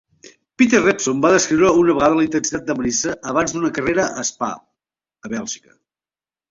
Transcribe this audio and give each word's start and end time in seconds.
Peter 0.61 0.79
Revson 0.85 1.19
va 1.25 1.31
descriure 1.35 1.69
una 1.81 1.97
vegada 1.99 2.17
la 2.21 2.25
intensitat 2.29 2.65
de 2.71 2.77
Mairesse 2.81 3.15
abans 3.33 3.55
d'una 3.59 3.73
carrera 3.79 4.09
a 4.23 4.27
Spa, 4.33 4.53
a 5.29 5.35
Bèlgica. 5.37 5.81